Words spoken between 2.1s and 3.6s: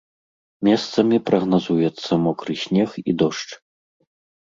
мокры снег і дождж.